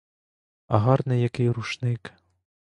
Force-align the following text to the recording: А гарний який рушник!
А 0.67 0.77
гарний 0.77 1.21
який 1.21 1.51
рушник! 1.51 2.13